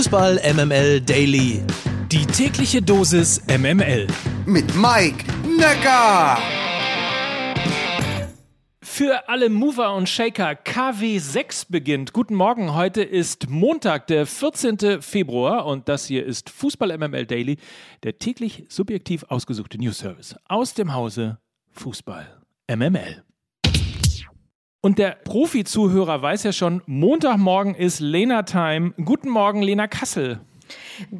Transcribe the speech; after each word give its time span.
Fußball 0.00 0.40
MML 0.54 1.02
Daily. 1.02 1.62
Die 2.10 2.24
tägliche 2.24 2.80
Dosis 2.80 3.42
MML. 3.48 4.06
Mit 4.46 4.74
Mike 4.74 5.26
Necker. 5.46 6.38
Für 8.80 9.28
alle 9.28 9.50
Mover 9.50 9.94
und 9.94 10.08
Shaker 10.08 10.52
KW6 10.52 11.66
beginnt. 11.68 12.14
Guten 12.14 12.34
Morgen, 12.34 12.74
heute 12.74 13.02
ist 13.02 13.50
Montag, 13.50 14.06
der 14.06 14.24
14. 14.24 15.02
Februar 15.02 15.66
und 15.66 15.90
das 15.90 16.06
hier 16.06 16.24
ist 16.24 16.48
Fußball 16.48 16.96
MML 16.96 17.26
Daily, 17.26 17.58
der 18.02 18.18
täglich 18.18 18.64
subjektiv 18.70 19.24
ausgesuchte 19.24 19.76
News 19.76 19.98
Service 19.98 20.34
aus 20.48 20.72
dem 20.72 20.94
Hause 20.94 21.40
Fußball 21.72 22.42
MML. 22.74 23.22
Und 24.82 24.98
der 24.98 25.10
Profi-Zuhörer 25.24 26.22
weiß 26.22 26.42
ja 26.44 26.52
schon, 26.52 26.80
Montagmorgen 26.86 27.74
ist 27.74 28.00
Lena 28.00 28.44
Time. 28.44 28.94
Guten 29.04 29.28
Morgen, 29.28 29.60
Lena 29.60 29.86
Kassel. 29.88 30.40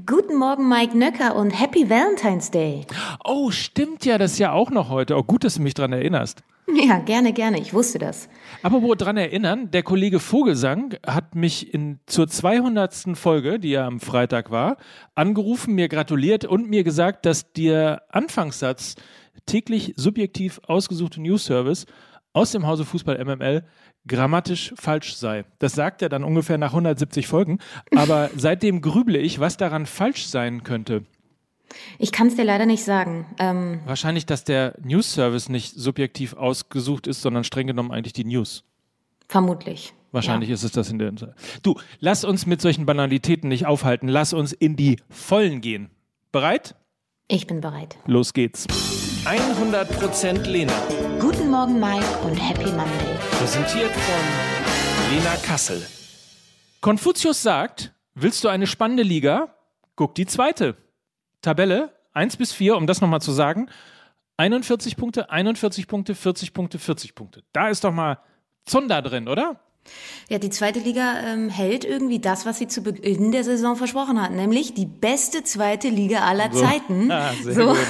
Guten 0.06 0.38
Morgen, 0.38 0.66
Mike 0.66 0.96
Nöcker 0.96 1.36
und 1.36 1.50
Happy 1.50 1.90
Valentine's 1.90 2.50
Day. 2.50 2.86
Oh, 3.22 3.50
stimmt 3.50 4.06
ja, 4.06 4.16
das 4.16 4.32
ist 4.32 4.38
ja 4.38 4.52
auch 4.52 4.70
noch 4.70 4.88
heute. 4.88 5.14
Oh, 5.18 5.22
gut, 5.22 5.44
dass 5.44 5.56
du 5.56 5.62
mich 5.62 5.74
dran 5.74 5.92
erinnerst. 5.92 6.42
Ja, 6.72 7.00
gerne, 7.00 7.34
gerne. 7.34 7.60
Ich 7.60 7.74
wusste 7.74 7.98
das. 7.98 8.30
Aber 8.62 8.80
wo 8.80 8.94
dran 8.94 9.18
erinnern, 9.18 9.70
der 9.70 9.82
Kollege 9.82 10.20
Vogelsang 10.20 10.94
hat 11.06 11.34
mich 11.34 11.74
in, 11.74 11.98
zur 12.06 12.28
200. 12.28 13.14
Folge, 13.14 13.58
die 13.58 13.70
ja 13.70 13.86
am 13.86 14.00
Freitag 14.00 14.50
war, 14.50 14.78
angerufen, 15.14 15.74
mir 15.74 15.88
gratuliert 15.88 16.46
und 16.46 16.70
mir 16.70 16.82
gesagt, 16.82 17.26
dass 17.26 17.52
der 17.52 18.04
Anfangssatz 18.08 18.94
täglich 19.44 19.92
subjektiv 19.96 20.60
ausgesuchte 20.66 21.20
News 21.20 21.44
Service 21.44 21.84
aus 22.32 22.52
dem 22.52 22.66
Hause 22.66 22.84
Fußball 22.84 23.22
MML 23.24 23.64
grammatisch 24.06 24.72
falsch 24.76 25.14
sei. 25.14 25.44
Das 25.58 25.72
sagt 25.72 26.02
er 26.02 26.08
dann 26.08 26.24
ungefähr 26.24 26.58
nach 26.58 26.70
170 26.70 27.26
Folgen. 27.26 27.58
Aber 27.94 28.30
seitdem 28.36 28.80
grüble 28.80 29.18
ich, 29.18 29.40
was 29.40 29.56
daran 29.56 29.86
falsch 29.86 30.26
sein 30.26 30.62
könnte. 30.62 31.04
Ich 31.98 32.10
kann 32.10 32.26
es 32.26 32.36
dir 32.36 32.44
leider 32.44 32.66
nicht 32.66 32.82
sagen. 32.82 33.26
Ähm 33.38 33.80
Wahrscheinlich, 33.86 34.26
dass 34.26 34.44
der 34.44 34.74
News 34.82 35.12
Service 35.12 35.48
nicht 35.48 35.74
subjektiv 35.74 36.34
ausgesucht 36.34 37.06
ist, 37.06 37.22
sondern 37.22 37.44
streng 37.44 37.66
genommen 37.66 37.92
eigentlich 37.92 38.12
die 38.12 38.24
News. 38.24 38.64
Vermutlich. 39.28 39.94
Wahrscheinlich 40.12 40.48
ja. 40.48 40.54
ist 40.54 40.64
es 40.64 40.72
das 40.72 40.90
in 40.90 40.98
der. 40.98 41.12
Du, 41.62 41.76
lass 42.00 42.24
uns 42.24 42.44
mit 42.46 42.60
solchen 42.60 42.86
Banalitäten 42.86 43.48
nicht 43.48 43.66
aufhalten. 43.66 44.08
Lass 44.08 44.32
uns 44.32 44.52
in 44.52 44.74
die 44.74 44.96
Vollen 45.08 45.60
gehen. 45.60 45.90
Bereit? 46.32 46.74
Ich 47.28 47.46
bin 47.46 47.60
bereit. 47.60 47.96
Los 48.06 48.32
geht's. 48.32 48.66
100% 49.24 50.46
Lena. 50.48 50.72
Guten 51.20 51.50
Morgen, 51.50 51.78
Mike 51.78 52.06
und 52.24 52.36
Happy 52.36 52.70
Monday. 52.70 53.16
Präsentiert 53.32 53.90
von 53.90 55.14
Lena 55.14 55.36
Kassel. 55.46 55.86
Konfuzius 56.80 57.42
sagt, 57.42 57.92
willst 58.14 58.42
du 58.42 58.48
eine 58.48 58.66
spannende 58.66 59.02
Liga? 59.02 59.54
Guck 59.94 60.14
die 60.14 60.24
zweite. 60.24 60.76
Tabelle 61.42 61.92
1 62.14 62.38
bis 62.38 62.52
4, 62.52 62.76
um 62.76 62.86
das 62.86 63.02
nochmal 63.02 63.20
zu 63.20 63.32
sagen. 63.32 63.68
41 64.38 64.96
Punkte, 64.96 65.30
41 65.30 65.86
Punkte, 65.86 66.14
40 66.14 66.54
Punkte, 66.54 66.78
40 66.78 67.14
Punkte. 67.14 67.42
Da 67.52 67.68
ist 67.68 67.84
doch 67.84 67.92
mal 67.92 68.18
Zunder 68.64 69.02
drin, 69.02 69.28
oder? 69.28 69.60
Ja, 70.28 70.38
die 70.38 70.50
zweite 70.50 70.78
Liga 70.78 71.20
ähm, 71.26 71.48
hält 71.48 71.84
irgendwie 71.84 72.20
das, 72.20 72.46
was 72.46 72.58
sie 72.58 72.68
zu 72.68 72.82
Beginn 72.82 73.32
der 73.32 73.44
Saison 73.44 73.76
versprochen 73.76 74.20
hat, 74.20 74.30
nämlich 74.30 74.74
die 74.74 74.86
beste 74.86 75.42
zweite 75.42 75.88
Liga 75.88 76.20
aller 76.20 76.50
so. 76.52 76.60
Zeiten. 76.60 77.10
Ah, 77.20 77.32
so. 77.42 77.76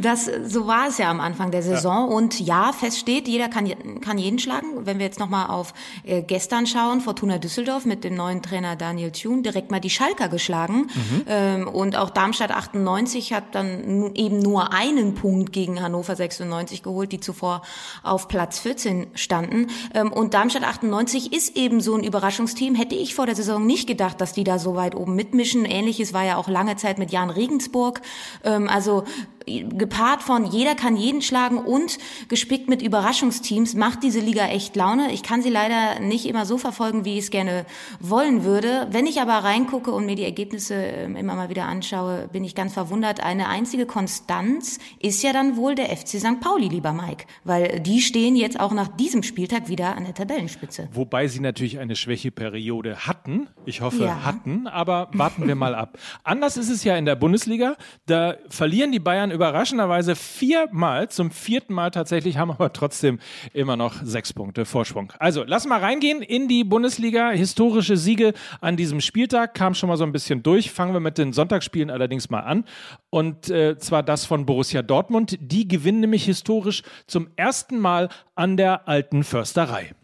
das, 0.00 0.30
so 0.46 0.66
war 0.66 0.88
es 0.88 0.98
ja 0.98 1.10
am 1.10 1.20
Anfang 1.20 1.50
der 1.50 1.62
Saison. 1.62 2.08
Ja. 2.08 2.16
Und 2.16 2.40
ja, 2.40 2.72
fest 2.72 2.98
steht, 2.98 3.28
jeder 3.28 3.48
kann, 3.48 4.00
kann 4.00 4.18
jeden 4.18 4.38
schlagen. 4.38 4.86
Wenn 4.86 4.98
wir 4.98 5.06
jetzt 5.06 5.20
nochmal 5.20 5.48
auf 5.48 5.74
äh, 6.04 6.22
gestern 6.22 6.66
schauen, 6.66 7.00
Fortuna 7.00 7.38
Düsseldorf 7.38 7.84
mit 7.84 8.04
dem 8.04 8.14
neuen 8.14 8.42
Trainer 8.42 8.76
Daniel 8.76 9.12
Thune 9.12 9.42
direkt 9.42 9.70
mal 9.70 9.80
die 9.80 9.90
Schalker 9.90 10.28
geschlagen. 10.28 10.88
Mhm. 10.94 11.22
Ähm, 11.26 11.68
und 11.68 11.96
auch 11.96 12.10
Darmstadt 12.10 12.50
98 12.50 13.32
hat 13.32 13.54
dann 13.54 14.14
eben 14.14 14.38
nur 14.38 14.72
einen 14.72 15.14
Punkt 15.14 15.52
gegen 15.52 15.82
Hannover 15.82 16.16
96 16.16 16.82
geholt, 16.82 17.12
die 17.12 17.20
zuvor 17.20 17.62
auf 18.02 18.28
Platz 18.28 18.58
14 18.58 19.08
standen. 19.14 19.68
Ähm, 19.94 20.12
und 20.12 20.34
Darmstadt 20.34 20.64
98 20.64 20.86
98 20.86 21.32
ist 21.32 21.56
eben 21.56 21.80
so 21.80 21.94
ein 21.94 22.04
Überraschungsteam. 22.04 22.74
Hätte 22.74 22.94
ich 22.94 23.14
vor 23.14 23.26
der 23.26 23.34
Saison 23.34 23.64
nicht 23.64 23.86
gedacht, 23.86 24.20
dass 24.20 24.32
die 24.32 24.44
da 24.44 24.58
so 24.58 24.76
weit 24.76 24.94
oben 24.94 25.14
mitmischen. 25.14 25.64
Ähnliches 25.64 26.12
war 26.12 26.24
ja 26.24 26.36
auch 26.36 26.48
lange 26.48 26.76
Zeit 26.76 26.98
mit 26.98 27.10
Jan 27.10 27.30
Regensburg. 27.30 28.00
Ähm, 28.44 28.68
also 28.68 29.04
gepaart 29.46 30.22
von 30.22 30.44
jeder 30.44 30.74
kann 30.74 30.96
jeden 30.96 31.22
schlagen 31.22 31.58
und 31.58 31.98
gespickt 32.28 32.68
mit 32.68 32.82
Überraschungsteams 32.82 33.74
macht 33.74 34.02
diese 34.02 34.18
Liga 34.18 34.48
echt 34.48 34.74
Laune. 34.74 35.12
Ich 35.12 35.22
kann 35.22 35.40
sie 35.40 35.50
leider 35.50 36.00
nicht 36.00 36.26
immer 36.26 36.44
so 36.44 36.58
verfolgen, 36.58 37.04
wie 37.04 37.12
ich 37.12 37.24
es 37.24 37.30
gerne 37.30 37.64
wollen 38.00 38.42
würde. 38.42 38.88
Wenn 38.90 39.06
ich 39.06 39.20
aber 39.20 39.32
reingucke 39.32 39.92
und 39.92 40.04
mir 40.06 40.16
die 40.16 40.24
Ergebnisse 40.24 40.74
ähm, 40.74 41.14
immer 41.14 41.36
mal 41.36 41.48
wieder 41.48 41.66
anschaue, 41.66 42.28
bin 42.32 42.44
ich 42.44 42.56
ganz 42.56 42.72
verwundert. 42.72 43.22
Eine 43.22 43.48
einzige 43.48 43.86
Konstanz 43.86 44.78
ist 44.98 45.22
ja 45.22 45.32
dann 45.32 45.56
wohl 45.56 45.76
der 45.76 45.96
FC 45.96 46.18
St. 46.18 46.40
Pauli, 46.40 46.66
lieber 46.68 46.92
Mike, 46.92 47.26
weil 47.44 47.78
die 47.80 48.00
stehen 48.00 48.34
jetzt 48.34 48.58
auch 48.58 48.72
nach 48.72 48.88
diesem 48.88 49.22
Spieltag 49.22 49.68
wieder 49.68 49.96
an 49.96 50.04
der 50.04 50.14
Tabellenspitze. 50.14 50.88
Wobei 50.92 51.28
sie 51.28 51.40
natürlich 51.40 51.78
eine 51.78 51.94
Schwächeperiode 51.94 53.06
hatten. 53.06 53.48
Ich 53.64 53.80
hoffe, 53.80 54.04
ja. 54.04 54.24
hatten, 54.24 54.66
aber 54.66 55.08
warten 55.12 55.46
wir 55.46 55.54
mal 55.54 55.74
ab. 55.74 55.98
Anders 56.24 56.56
ist 56.56 56.68
es 56.68 56.82
ja 56.82 56.96
in 56.96 57.04
der 57.04 57.14
Bundesliga. 57.14 57.76
Da 58.06 58.34
verlieren 58.48 58.90
die 58.90 58.98
Bayern 58.98 59.30
überraschenderweise 59.36 60.16
viermal, 60.16 61.08
zum 61.08 61.30
vierten 61.30 61.72
Mal 61.72 61.90
tatsächlich, 61.90 62.38
haben 62.38 62.50
aber 62.50 62.72
trotzdem 62.72 63.20
immer 63.52 63.76
noch 63.76 64.02
sechs 64.02 64.32
Punkte 64.32 64.64
Vorsprung. 64.64 65.12
Also, 65.18 65.44
lass 65.46 65.66
mal 65.66 65.78
reingehen 65.78 66.22
in 66.22 66.48
die 66.48 66.64
Bundesliga. 66.64 67.30
Historische 67.30 67.96
Siege 67.96 68.32
an 68.60 68.76
diesem 68.76 69.00
Spieltag 69.00 69.54
kam 69.54 69.74
schon 69.74 69.88
mal 69.88 69.96
so 69.96 70.04
ein 70.04 70.12
bisschen 70.12 70.42
durch. 70.42 70.70
Fangen 70.70 70.92
wir 70.92 71.00
mit 71.00 71.18
den 71.18 71.32
Sonntagsspielen 71.32 71.90
allerdings 71.90 72.30
mal 72.30 72.40
an. 72.40 72.64
Und 73.10 73.48
äh, 73.50 73.78
zwar 73.78 74.02
das 74.02 74.24
von 74.26 74.46
Borussia 74.46 74.82
Dortmund. 74.82 75.38
Die 75.40 75.68
gewinnen 75.68 76.00
nämlich 76.00 76.24
historisch 76.24 76.82
zum 77.06 77.28
ersten 77.36 77.78
Mal 77.78 78.08
an 78.34 78.56
der 78.56 78.88
alten 78.88 79.22
Försterei. 79.22 79.94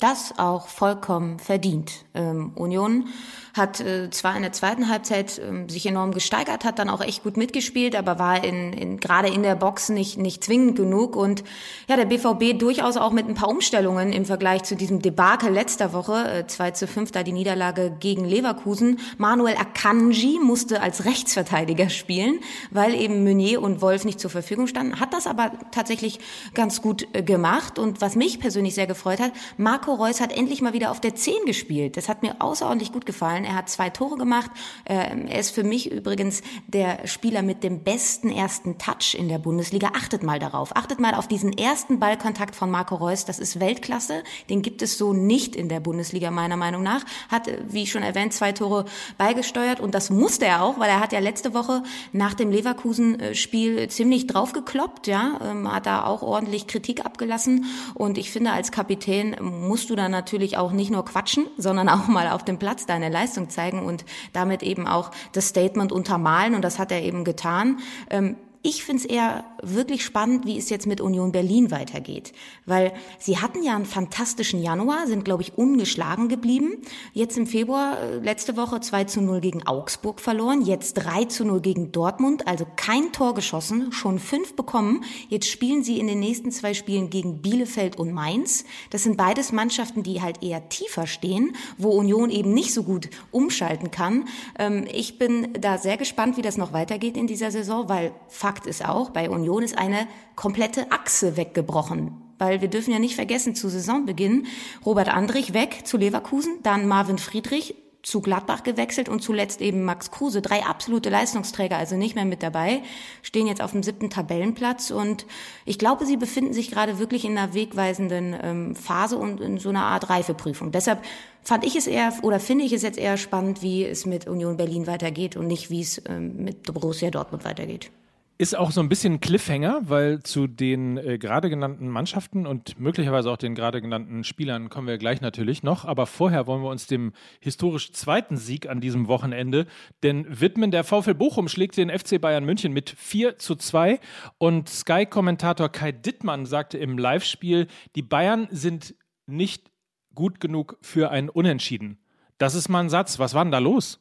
Das 0.00 0.32
auch 0.38 0.68
vollkommen 0.68 1.38
verdient. 1.38 2.06
Ähm, 2.14 2.52
Union 2.54 3.08
hat 3.56 3.80
äh, 3.80 4.10
zwar 4.10 4.36
in 4.36 4.42
der 4.42 4.52
zweiten 4.52 4.88
Halbzeit 4.88 5.40
ähm, 5.42 5.68
sich 5.68 5.86
enorm 5.86 6.12
gesteigert, 6.12 6.64
hat 6.64 6.78
dann 6.78 6.90
auch 6.90 7.00
echt 7.00 7.22
gut 7.22 7.36
mitgespielt, 7.36 7.96
aber 7.96 8.18
war 8.18 8.44
in, 8.44 8.72
in 8.72 9.00
gerade 9.00 9.28
in 9.28 9.42
der 9.42 9.54
Box 9.54 9.88
nicht 9.88 10.18
nicht 10.18 10.44
zwingend 10.44 10.76
genug 10.76 11.16
und 11.16 11.44
ja 11.88 11.96
der 11.96 12.04
BVB 12.04 12.58
durchaus 12.58 12.96
auch 12.96 13.12
mit 13.12 13.28
ein 13.28 13.34
paar 13.34 13.48
Umstellungen 13.48 14.12
im 14.12 14.24
Vergleich 14.24 14.64
zu 14.64 14.76
diesem 14.76 15.00
Debakel 15.00 15.52
letzter 15.52 15.92
Woche 15.92 16.30
äh, 16.30 16.46
2 16.46 16.70
zu 16.72 16.86
5 16.86 17.12
da 17.12 17.22
die 17.22 17.32
Niederlage 17.32 17.94
gegen 17.98 18.24
Leverkusen. 18.24 18.98
Manuel 19.18 19.56
Akanji 19.56 20.38
musste 20.42 20.82
als 20.82 21.04
Rechtsverteidiger 21.04 21.88
spielen, 21.88 22.40
weil 22.70 22.94
eben 22.94 23.24
Meunier 23.24 23.62
und 23.62 23.80
Wolf 23.80 24.04
nicht 24.04 24.20
zur 24.20 24.30
Verfügung 24.30 24.66
standen, 24.66 25.00
hat 25.00 25.14
das 25.14 25.26
aber 25.26 25.52
tatsächlich 25.70 26.20
ganz 26.54 26.82
gut 26.82 27.08
äh, 27.12 27.22
gemacht 27.22 27.78
und 27.78 28.00
was 28.00 28.16
mich 28.16 28.40
persönlich 28.40 28.74
sehr 28.74 28.86
gefreut 28.86 29.20
hat, 29.20 29.32
Marco 29.56 29.94
Reus 29.94 30.20
hat 30.20 30.36
endlich 30.36 30.60
mal 30.60 30.72
wieder 30.72 30.90
auf 30.90 31.00
der 31.00 31.14
10 31.14 31.46
gespielt. 31.46 31.96
Das 31.96 32.08
hat 32.08 32.22
mir 32.22 32.36
außerordentlich 32.40 32.92
gut 32.92 33.06
gefallen. 33.06 33.45
Er 33.46 33.54
hat 33.54 33.68
zwei 33.68 33.90
Tore 33.90 34.16
gemacht. 34.16 34.50
Ähm, 34.84 35.26
er 35.26 35.38
ist 35.38 35.50
für 35.50 35.64
mich 35.64 35.90
übrigens 35.90 36.42
der 36.66 37.06
Spieler 37.06 37.42
mit 37.42 37.62
dem 37.62 37.82
besten 37.84 38.30
ersten 38.30 38.78
Touch 38.78 39.14
in 39.16 39.28
der 39.28 39.38
Bundesliga. 39.38 39.92
Achtet 39.94 40.22
mal 40.22 40.38
darauf. 40.38 40.74
Achtet 40.76 40.98
mal 40.98 41.14
auf 41.14 41.28
diesen 41.28 41.56
ersten 41.56 41.98
Ballkontakt 42.00 42.56
von 42.56 42.70
Marco 42.70 42.96
Reus. 42.96 43.24
Das 43.24 43.38
ist 43.38 43.60
Weltklasse. 43.60 44.24
Den 44.50 44.62
gibt 44.62 44.82
es 44.82 44.98
so 44.98 45.12
nicht 45.12 45.54
in 45.54 45.68
der 45.68 45.80
Bundesliga 45.80 46.30
meiner 46.30 46.56
Meinung 46.56 46.82
nach. 46.82 47.04
Hat, 47.30 47.48
wie 47.68 47.86
schon 47.86 48.02
erwähnt, 48.02 48.32
zwei 48.32 48.52
Tore 48.52 48.84
beigesteuert 49.18 49.80
und 49.80 49.94
das 49.94 50.10
musste 50.10 50.46
er 50.46 50.62
auch, 50.62 50.78
weil 50.78 50.88
er 50.88 51.00
hat 51.00 51.12
ja 51.12 51.20
letzte 51.20 51.54
Woche 51.54 51.82
nach 52.12 52.34
dem 52.34 52.50
Leverkusen-Spiel 52.50 53.88
ziemlich 53.88 54.26
draufgekloppt. 54.26 55.06
Ja, 55.06 55.38
ähm, 55.42 55.72
hat 55.72 55.86
da 55.86 56.04
auch 56.04 56.22
ordentlich 56.22 56.66
Kritik 56.66 57.04
abgelassen 57.04 57.66
und 57.94 58.18
ich 58.18 58.30
finde, 58.30 58.52
als 58.52 58.72
Kapitän 58.72 59.36
musst 59.40 59.90
du 59.90 59.96
da 59.96 60.08
natürlich 60.08 60.56
auch 60.56 60.72
nicht 60.72 60.90
nur 60.90 61.04
quatschen, 61.04 61.46
sondern 61.56 61.88
auch 61.88 62.08
mal 62.08 62.28
auf 62.28 62.44
dem 62.44 62.58
Platz 62.58 62.86
deine 62.86 63.08
Leistung 63.08 63.35
Leistung 63.36 63.50
zeigen 63.50 63.84
und 63.84 64.04
damit 64.32 64.62
eben 64.62 64.86
auch 64.86 65.10
das 65.32 65.48
Statement 65.48 65.92
untermalen. 65.92 66.54
Und 66.54 66.62
das 66.62 66.78
hat 66.78 66.90
er 66.90 67.02
eben 67.02 67.24
getan. 67.24 67.78
Ähm, 68.10 68.36
ich 68.66 68.82
finde 68.82 69.04
es 69.04 69.08
eher 69.08 69.44
wirklich 69.62 70.04
spannend, 70.04 70.44
wie 70.44 70.58
es 70.58 70.70
jetzt 70.70 70.88
mit 70.88 71.00
Union 71.00 71.30
Berlin 71.30 71.70
weitergeht. 71.70 72.32
Weil 72.64 72.92
sie 73.20 73.38
hatten 73.38 73.62
ja 73.62 73.76
einen 73.76 73.86
fantastischen 73.86 74.60
Januar, 74.60 75.06
sind, 75.06 75.24
glaube 75.24 75.44
ich, 75.44 75.56
ungeschlagen 75.56 76.28
geblieben. 76.28 76.78
Jetzt 77.12 77.38
im 77.38 77.46
Februar, 77.46 77.96
äh, 78.00 78.16
letzte 78.16 78.56
Woche 78.56 78.80
2 78.80 79.04
zu 79.04 79.20
0 79.20 79.40
gegen 79.40 79.64
Augsburg 79.68 80.20
verloren, 80.20 80.62
jetzt 80.62 80.94
3 80.94 81.26
zu 81.26 81.44
0 81.44 81.60
gegen 81.60 81.92
Dortmund, 81.92 82.48
also 82.48 82.66
kein 82.74 83.12
Tor 83.12 83.34
geschossen, 83.34 83.92
schon 83.92 84.18
fünf 84.18 84.56
bekommen. 84.56 85.04
Jetzt 85.28 85.48
spielen 85.48 85.84
sie 85.84 86.00
in 86.00 86.08
den 86.08 86.18
nächsten 86.18 86.50
zwei 86.50 86.74
Spielen 86.74 87.08
gegen 87.08 87.42
Bielefeld 87.42 87.96
und 87.96 88.10
Mainz. 88.10 88.64
Das 88.90 89.04
sind 89.04 89.16
beides 89.16 89.52
Mannschaften, 89.52 90.02
die 90.02 90.22
halt 90.22 90.42
eher 90.42 90.68
tiefer 90.68 91.06
stehen, 91.06 91.54
wo 91.78 91.90
Union 91.90 92.30
eben 92.30 92.52
nicht 92.52 92.74
so 92.74 92.82
gut 92.82 93.10
umschalten 93.30 93.92
kann. 93.92 94.26
Ähm, 94.58 94.88
ich 94.92 95.20
bin 95.20 95.52
da 95.52 95.78
sehr 95.78 95.96
gespannt, 95.96 96.36
wie 96.36 96.42
das 96.42 96.56
noch 96.56 96.72
weitergeht 96.72 97.16
in 97.16 97.28
dieser 97.28 97.52
Saison, 97.52 97.88
weil 97.88 98.10
Fakt 98.26 98.55
Fakt 98.56 98.66
ist 98.66 98.88
auch, 98.88 99.10
bei 99.10 99.28
Union 99.28 99.62
ist 99.62 99.76
eine 99.76 100.06
komplette 100.34 100.90
Achse 100.90 101.36
weggebrochen. 101.36 102.12
Weil 102.38 102.62
wir 102.62 102.68
dürfen 102.68 102.90
ja 102.90 102.98
nicht 102.98 103.14
vergessen, 103.14 103.54
zu 103.54 103.68
Saisonbeginn 103.68 104.46
Robert 104.86 105.08
Andrich 105.08 105.52
weg 105.52 105.80
zu 105.84 105.98
Leverkusen, 105.98 106.60
dann 106.62 106.88
Marvin 106.88 107.18
Friedrich 107.18 107.74
zu 108.02 108.22
Gladbach 108.22 108.62
gewechselt 108.62 109.10
und 109.10 109.20
zuletzt 109.20 109.60
eben 109.60 109.82
Max 109.82 110.10
Kruse. 110.10 110.40
Drei 110.40 110.64
absolute 110.64 111.10
Leistungsträger, 111.10 111.76
also 111.76 111.96
nicht 111.96 112.14
mehr 112.14 112.24
mit 112.24 112.42
dabei, 112.42 112.82
stehen 113.20 113.46
jetzt 113.46 113.60
auf 113.60 113.72
dem 113.72 113.82
siebten 113.82 114.08
Tabellenplatz 114.08 114.90
und 114.90 115.26
ich 115.66 115.78
glaube, 115.78 116.06
sie 116.06 116.16
befinden 116.16 116.54
sich 116.54 116.70
gerade 116.70 116.98
wirklich 116.98 117.26
in 117.26 117.36
einer 117.36 117.52
wegweisenden 117.52 118.34
ähm, 118.40 118.74
Phase 118.74 119.18
und 119.18 119.40
in 119.42 119.58
so 119.58 119.68
einer 119.68 119.84
Art 119.84 120.08
Reifeprüfung. 120.08 120.72
Deshalb 120.72 121.02
fand 121.42 121.64
ich 121.66 121.76
es 121.76 121.86
eher 121.86 122.12
oder 122.22 122.40
finde 122.40 122.64
ich 122.64 122.72
es 122.72 122.82
jetzt 122.82 122.98
eher 122.98 123.18
spannend, 123.18 123.60
wie 123.60 123.84
es 123.84 124.06
mit 124.06 124.26
Union 124.26 124.56
Berlin 124.56 124.86
weitergeht 124.86 125.36
und 125.36 125.46
nicht, 125.46 125.68
wie 125.68 125.82
es 125.82 126.00
ähm, 126.08 126.36
mit 126.36 126.72
Borussia 126.72 127.10
Dortmund 127.10 127.44
weitergeht. 127.44 127.90
Ist 128.38 128.54
auch 128.54 128.70
so 128.70 128.82
ein 128.82 128.90
bisschen 128.90 129.20
Cliffhanger, 129.20 129.80
weil 129.84 130.22
zu 130.22 130.46
den 130.46 130.98
äh, 130.98 131.16
gerade 131.16 131.48
genannten 131.48 131.88
Mannschaften 131.88 132.46
und 132.46 132.78
möglicherweise 132.78 133.30
auch 133.30 133.38
den 133.38 133.54
gerade 133.54 133.80
genannten 133.80 134.24
Spielern 134.24 134.68
kommen 134.68 134.88
wir 134.88 134.98
gleich 134.98 135.22
natürlich 135.22 135.62
noch. 135.62 135.86
Aber 135.86 136.06
vorher 136.06 136.46
wollen 136.46 136.62
wir 136.62 136.68
uns 136.68 136.86
dem 136.86 137.14
historisch 137.40 137.92
zweiten 137.92 138.36
Sieg 138.36 138.68
an 138.68 138.82
diesem 138.82 139.08
Wochenende 139.08 139.66
denn 140.02 140.26
widmen. 140.28 140.70
Der 140.70 140.84
VfL 140.84 141.14
Bochum 141.14 141.48
schlägt 141.48 141.78
den 141.78 141.88
FC 141.88 142.20
Bayern 142.20 142.44
München 142.44 142.74
mit 142.74 142.90
4 142.90 143.38
zu 143.38 143.54
2 143.54 144.00
und 144.36 144.68
Sky-Kommentator 144.68 145.70
Kai 145.70 145.92
Dittmann 145.92 146.44
sagte 146.44 146.76
im 146.76 146.98
Live-Spiel, 146.98 147.68
die 147.94 148.02
Bayern 148.02 148.48
sind 148.50 148.94
nicht 149.26 149.70
gut 150.14 150.40
genug 150.40 150.76
für 150.82 151.10
ein 151.10 151.30
Unentschieden. 151.30 151.98
Das 152.36 152.54
ist 152.54 152.68
mal 152.68 152.80
ein 152.80 152.90
Satz. 152.90 153.18
Was 153.18 153.32
war 153.32 153.44
denn 153.44 153.52
da 153.52 153.60
los? 153.60 153.98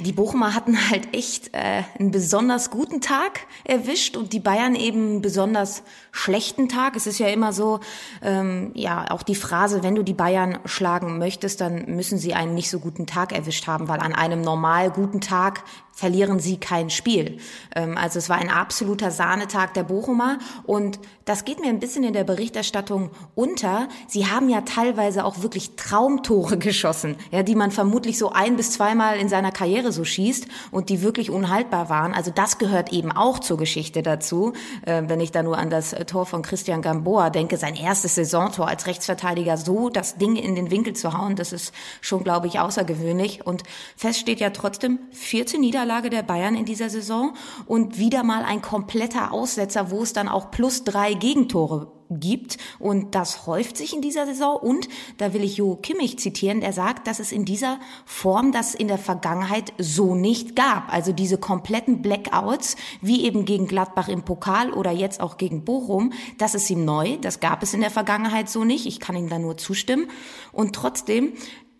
Die 0.00 0.12
Bochumer 0.12 0.54
hatten 0.54 0.76
halt 0.90 1.14
echt 1.14 1.54
äh, 1.54 1.82
einen 1.98 2.10
besonders 2.10 2.70
guten 2.70 3.00
Tag 3.00 3.40
erwischt 3.64 4.16
und 4.16 4.32
die 4.32 4.40
Bayern 4.40 4.74
eben 4.74 5.08
einen 5.08 5.22
besonders 5.22 5.82
schlechten 6.12 6.68
Tag. 6.68 6.96
Es 6.96 7.06
ist 7.06 7.18
ja 7.18 7.28
immer 7.28 7.52
so, 7.52 7.80
ähm, 8.22 8.70
ja, 8.74 9.10
auch 9.10 9.22
die 9.22 9.34
Phrase, 9.34 9.82
wenn 9.82 9.94
du 9.94 10.02
die 10.02 10.14
Bayern 10.14 10.58
schlagen 10.64 11.18
möchtest, 11.18 11.60
dann 11.60 11.96
müssen 11.96 12.18
sie 12.18 12.34
einen 12.34 12.54
nicht 12.54 12.70
so 12.70 12.78
guten 12.78 13.06
Tag 13.06 13.32
erwischt 13.32 13.66
haben, 13.66 13.88
weil 13.88 14.00
an 14.00 14.14
einem 14.14 14.40
normal 14.40 14.90
guten 14.90 15.20
Tag 15.20 15.64
verlieren 15.94 16.40
sie 16.40 16.58
kein 16.58 16.90
Spiel. 16.90 17.38
Ähm, 17.74 17.96
also 17.96 18.18
es 18.18 18.28
war 18.28 18.36
ein 18.36 18.50
absoluter 18.50 19.10
Sahnetag 19.10 19.74
der 19.74 19.84
Bochumer 19.84 20.38
und 20.64 20.98
das 21.24 21.44
geht 21.44 21.60
mir 21.60 21.68
ein 21.68 21.78
bisschen 21.78 22.04
in 22.04 22.12
der 22.12 22.24
Berichterstattung 22.24 23.10
unter. 23.34 23.88
Sie 24.08 24.26
haben 24.26 24.48
ja 24.48 24.62
teilweise 24.62 25.24
auch 25.24 25.42
wirklich 25.42 25.76
Traumtore 25.76 26.58
geschossen, 26.58 27.16
ja, 27.30 27.42
die 27.42 27.54
man 27.54 27.70
vermutlich 27.70 28.18
so 28.18 28.30
ein 28.30 28.56
bis 28.56 28.72
zweimal 28.72 29.18
in 29.18 29.28
seiner 29.28 29.52
Karriere 29.52 29.92
so 29.94 30.04
schießt 30.04 30.46
und 30.70 30.90
die 30.90 31.02
wirklich 31.02 31.30
unhaltbar 31.30 31.88
waren. 31.88 32.12
Also 32.12 32.30
das 32.30 32.58
gehört 32.58 32.92
eben 32.92 33.12
auch 33.12 33.38
zur 33.38 33.56
Geschichte 33.56 34.02
dazu. 34.02 34.52
Äh, 34.84 35.04
wenn 35.06 35.20
ich 35.20 35.32
da 35.32 35.42
nur 35.42 35.56
an 35.56 35.70
das 35.70 35.94
Tor 36.06 36.26
von 36.26 36.42
Christian 36.42 36.82
Gamboa 36.82 37.30
denke, 37.30 37.56
sein 37.56 37.76
erstes 37.76 38.16
Saisontor 38.16 38.68
als 38.68 38.86
Rechtsverteidiger, 38.86 39.56
so 39.56 39.88
das 39.88 40.16
Ding 40.16 40.36
in 40.36 40.54
den 40.54 40.70
Winkel 40.70 40.94
zu 40.94 41.16
hauen, 41.16 41.36
das 41.36 41.52
ist 41.52 41.72
schon, 42.02 42.24
glaube 42.24 42.46
ich, 42.46 42.60
außergewöhnlich. 42.60 43.46
Und 43.46 43.62
fest 43.96 44.18
steht 44.20 44.40
ja 44.40 44.50
trotzdem 44.50 44.98
14 45.12 45.60
Niederlagen 45.60 45.84
Niederlage 45.94 46.10
der 46.10 46.22
Bayern 46.22 46.56
in 46.56 46.64
dieser 46.64 46.90
Saison 46.90 47.34
und 47.66 47.98
wieder 47.98 48.24
mal 48.24 48.42
ein 48.42 48.62
kompletter 48.62 49.32
Aussetzer, 49.32 49.90
wo 49.90 50.02
es 50.02 50.12
dann 50.12 50.28
auch 50.28 50.50
plus 50.50 50.82
drei 50.82 51.14
Gegentore 51.14 51.93
gibt. 52.10 52.58
Und 52.78 53.14
das 53.14 53.46
häuft 53.46 53.76
sich 53.76 53.94
in 53.94 54.02
dieser 54.02 54.26
Saison. 54.26 54.56
Und 54.56 54.88
da 55.18 55.32
will 55.32 55.44
ich 55.44 55.56
Jo 55.56 55.76
Kimmich 55.76 56.18
zitieren, 56.18 56.60
der 56.60 56.72
sagt, 56.72 57.06
dass 57.06 57.18
es 57.18 57.32
in 57.32 57.44
dieser 57.44 57.78
Form 58.04 58.52
das 58.52 58.74
in 58.74 58.88
der 58.88 58.98
Vergangenheit 58.98 59.72
so 59.78 60.14
nicht 60.14 60.56
gab. 60.56 60.92
Also 60.92 61.12
diese 61.12 61.38
kompletten 61.38 62.02
Blackouts, 62.02 62.76
wie 63.00 63.24
eben 63.24 63.44
gegen 63.44 63.66
Gladbach 63.66 64.08
im 64.08 64.22
Pokal 64.22 64.72
oder 64.72 64.90
jetzt 64.90 65.20
auch 65.20 65.36
gegen 65.36 65.64
Bochum, 65.64 66.12
das 66.38 66.54
ist 66.54 66.70
ihm 66.70 66.84
neu. 66.84 67.16
Das 67.20 67.40
gab 67.40 67.62
es 67.62 67.74
in 67.74 67.80
der 67.80 67.90
Vergangenheit 67.90 68.48
so 68.48 68.64
nicht. 68.64 68.86
Ich 68.86 69.00
kann 69.00 69.16
ihm 69.16 69.28
da 69.28 69.38
nur 69.38 69.56
zustimmen. 69.56 70.08
Und 70.52 70.74
trotzdem 70.74 71.32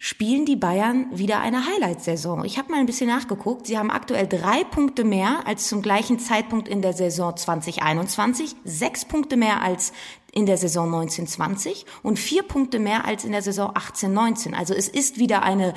spielen 0.04 0.44
die 0.44 0.54
Bayern 0.54 1.06
wieder 1.14 1.40
eine 1.40 1.64
Highlight-Saison. 1.64 2.44
Ich 2.44 2.58
habe 2.58 2.70
mal 2.70 2.78
ein 2.78 2.84
bisschen 2.84 3.08
nachgeguckt. 3.08 3.66
Sie 3.66 3.78
haben 3.78 3.90
aktuell 3.90 4.26
drei 4.26 4.62
Punkte 4.62 5.02
mehr 5.02 5.46
als 5.46 5.66
zum 5.66 5.80
gleichen 5.80 6.18
Zeitpunkt 6.18 6.68
in 6.68 6.82
der 6.82 6.92
Saison 6.92 7.34
2021, 7.34 8.54
sechs 8.64 9.06
Punkte 9.06 9.38
mehr 9.38 9.62
als 9.62 9.94
in 10.30 10.44
der 10.44 10.58
Saison 10.58 10.92
1920 10.92 11.86
und 12.02 12.18
vier 12.18 12.42
Punkte 12.42 12.80
mehr 12.80 13.06
als 13.06 13.24
in 13.24 13.32
der 13.32 13.40
Saison 13.40 13.68
1819. 13.68 14.54
Also 14.54 14.74
es 14.74 14.88
ist 14.88 15.18
wieder 15.18 15.42
eine 15.42 15.72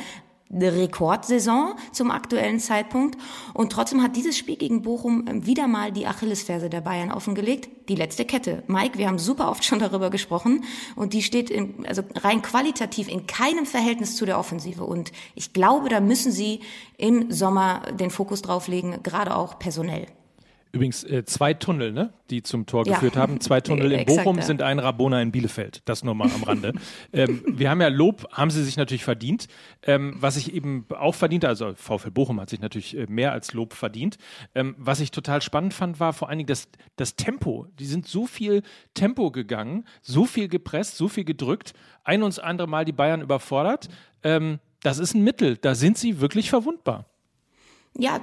eine 0.51 0.73
Rekordsaison 0.73 1.75
zum 1.91 2.11
aktuellen 2.11 2.59
Zeitpunkt. 2.59 3.17
Und 3.53 3.71
trotzdem 3.71 4.01
hat 4.01 4.15
dieses 4.15 4.37
Spiel 4.37 4.55
gegen 4.55 4.81
Bochum 4.81 5.25
ähm, 5.27 5.45
wieder 5.45 5.67
mal 5.67 5.91
die 5.91 6.07
Achillesferse 6.07 6.69
der 6.69 6.81
Bayern 6.81 7.11
offengelegt. 7.11 7.69
Die 7.89 7.95
letzte 7.95 8.25
Kette. 8.25 8.63
Mike, 8.67 8.97
wir 8.97 9.07
haben 9.07 9.19
super 9.19 9.49
oft 9.49 9.63
schon 9.65 9.79
darüber 9.79 10.09
gesprochen. 10.09 10.63
Und 10.95 11.13
die 11.13 11.23
steht 11.23 11.49
in, 11.49 11.85
also 11.85 12.03
rein 12.15 12.41
qualitativ 12.41 13.07
in 13.07 13.27
keinem 13.27 13.65
Verhältnis 13.65 14.15
zu 14.15 14.25
der 14.25 14.39
Offensive. 14.39 14.83
Und 14.83 15.11
ich 15.35 15.53
glaube, 15.53 15.89
da 15.89 15.99
müssen 15.99 16.31
sie 16.31 16.61
im 16.97 17.31
Sommer 17.31 17.81
den 17.91 18.09
Fokus 18.09 18.41
drauf 18.41 18.67
legen, 18.67 18.99
gerade 19.03 19.35
auch 19.35 19.59
personell. 19.59 20.07
Übrigens 20.71 21.03
äh, 21.03 21.23
zwei 21.25 21.53
Tunnel, 21.53 21.91
ne, 21.91 22.13
die 22.29 22.43
zum 22.43 22.65
Tor 22.65 22.85
ja. 22.85 22.93
geführt 22.93 23.15
haben. 23.15 23.39
Zwei 23.39 23.61
Tunnel 23.61 23.91
in 23.93 24.05
Bochum 24.05 24.37
ja. 24.37 24.43
sind 24.43 24.61
ein 24.61 24.79
Rabona 24.79 25.21
in 25.21 25.31
Bielefeld. 25.31 25.81
Das 25.85 26.03
nur 26.03 26.15
mal 26.15 26.29
am 26.29 26.43
Rande. 26.43 26.73
ähm, 27.13 27.43
wir 27.47 27.69
haben 27.69 27.81
ja 27.81 27.87
Lob, 27.87 28.27
haben 28.31 28.51
sie 28.51 28.63
sich 28.63 28.77
natürlich 28.77 29.03
verdient. 29.03 29.47
Ähm, 29.83 30.15
was 30.19 30.37
ich 30.37 30.53
eben 30.53 30.85
auch 30.89 31.15
verdient, 31.15 31.45
also 31.45 31.73
VfL 31.75 32.11
Bochum 32.11 32.39
hat 32.41 32.49
sich 32.49 32.59
natürlich 32.59 32.97
äh, 32.97 33.05
mehr 33.07 33.31
als 33.31 33.53
Lob 33.53 33.73
verdient. 33.73 34.17
Ähm, 34.55 34.75
was 34.77 34.99
ich 34.99 35.11
total 35.11 35.41
spannend 35.41 35.73
fand, 35.73 35.99
war 35.99 36.13
vor 36.13 36.29
allen 36.29 36.39
Dingen 36.39 36.47
das, 36.47 36.67
das 36.95 37.15
Tempo. 37.15 37.67
Die 37.79 37.85
sind 37.85 38.07
so 38.07 38.25
viel 38.25 38.63
Tempo 38.93 39.31
gegangen, 39.31 39.85
so 40.01 40.25
viel 40.25 40.47
gepresst, 40.47 40.97
so 40.97 41.07
viel 41.07 41.23
gedrückt. 41.23 41.73
Ein 42.03 42.23
und 42.23 42.43
andere 42.43 42.67
Mal 42.67 42.85
die 42.85 42.91
Bayern 42.91 43.21
überfordert. 43.21 43.87
Ähm, 44.23 44.59
das 44.83 44.99
ist 44.99 45.13
ein 45.13 45.23
Mittel. 45.23 45.57
Da 45.57 45.75
sind 45.75 45.97
sie 45.97 46.19
wirklich 46.19 46.49
verwundbar 46.49 47.05
ja, 47.99 48.19